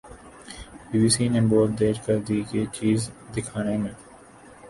[0.87, 2.99] Be B C نے بہت دیر کردی یہ چیز
[3.35, 3.93] دکھانے میں۔